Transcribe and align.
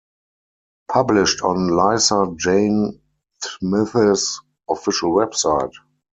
Published 0.91 1.43
on 1.43 1.77
Lisa 1.77 2.33
Jane 2.35 3.01
Smith's 3.43 4.41
official 4.67 5.11
website. 5.11 5.73